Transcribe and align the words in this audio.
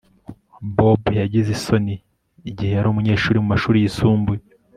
Bob 0.75 1.01
yagize 1.21 1.49
isoni 1.57 1.95
igihe 2.49 2.71
yari 2.73 2.87
umunyeshuri 2.89 3.37
mu 3.41 3.47
mashuri 3.53 3.77
yisumbuye 3.79 4.41